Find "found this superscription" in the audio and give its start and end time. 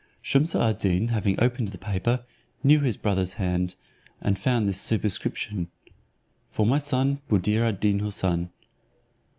4.39-5.67